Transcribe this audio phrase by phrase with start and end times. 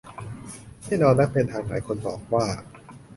[0.83, 2.45] แน่นอนนักเดินทางหลายคนบอกว่า